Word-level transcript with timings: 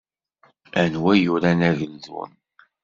Anwa 0.81 1.11
i 1.15 1.19
yuran 1.25 1.59
Ageldun? 1.69 2.31